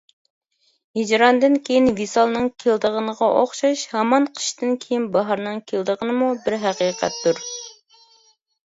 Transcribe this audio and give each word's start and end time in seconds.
ھىجراندىن 0.99 1.57
كېيىن 1.67 1.89
ۋىسالنىڭ 1.99 2.47
كېلىدىغىنىغا 2.63 3.29
ئوخشاش، 3.37 3.85
ھامان 3.93 4.27
قىشتىن 4.41 4.75
كېيىن 4.89 5.09
باھارنىڭ 5.19 5.63
كېلىدىغىنىمۇ 5.71 6.35
بىر 6.49 6.61
ھەقىقەتتۇر. 6.69 7.49